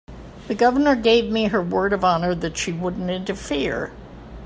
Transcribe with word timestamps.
The 0.47 0.55
Governor 0.55 0.95
gave 0.95 1.31
me 1.31 1.45
her 1.49 1.61
word 1.61 1.93
of 1.93 2.03
honor 2.03 2.35
she 2.55 2.71
wouldn't 2.71 3.11
interfere. 3.11 3.91